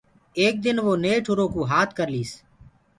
[0.39, 2.31] ايڪ دن وو نيٺ اُرو ڪوُ هآت ڪرليس۔